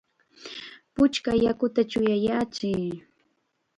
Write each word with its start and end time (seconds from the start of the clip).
¡Puchka 0.95 1.31
yakuta 1.43 1.81
chuyayachiy! 1.91 2.83